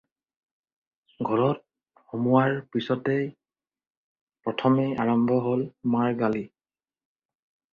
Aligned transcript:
ঘৰত 1.29 2.05
সোমোৱাৰ 2.13 2.57
পিছতে 2.77 3.17
প্ৰথমে 4.49 4.87
আৰম্ভ 5.05 5.39
হ'ল 5.49 5.63
মাৰ 5.97 6.17
গালি। 6.25 6.43